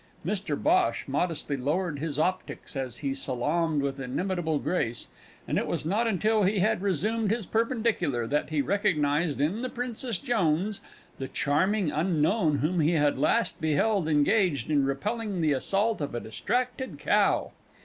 Mr 0.25 0.59
Bhosh 0.59 1.07
modestly 1.07 1.55
lowered 1.55 1.99
his 1.99 2.17
optics 2.17 2.75
as 2.75 2.97
he 3.05 3.13
salaamed 3.13 3.83
with 3.83 3.99
inimitable 3.99 4.57
grace, 4.57 5.09
and 5.47 5.59
it 5.59 5.67
was 5.67 5.85
not 5.85 6.07
until 6.07 6.41
he 6.41 6.57
had 6.57 6.81
resumed 6.81 7.29
his 7.29 7.45
perpendicular 7.45 8.25
that 8.25 8.49
he 8.49 8.63
recognised 8.63 9.39
in 9.39 9.61
the 9.61 9.69
Princess 9.69 10.17
Jones 10.17 10.81
the 11.19 11.27
charming 11.27 11.91
unknown 11.91 12.57
whom 12.65 12.79
he 12.79 12.93
had 12.93 13.19
last 13.19 13.61
beheld 13.61 14.07
engaged 14.09 14.71
in 14.71 14.85
repelling 14.87 15.39
the 15.39 15.53
assault 15.53 16.01
of 16.01 16.15
a 16.15 16.19
distracted 16.19 16.97
cow! 16.97 17.51